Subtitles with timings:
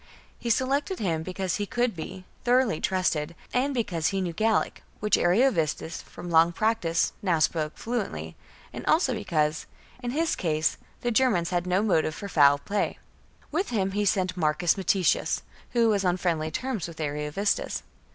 [0.39, 5.15] He selected him because he could be thoroughly trusted, and because he knew Gallic, which
[5.15, 8.35] Ariovistus, from long practice, now spoke fluently,
[8.73, 9.67] and also because,
[10.01, 12.97] in his case, the Germans had no motive for foul play.
[13.51, 15.43] With him he sent Marcus Metius,
[15.73, 17.83] who was on friendly terms with Ariovistus.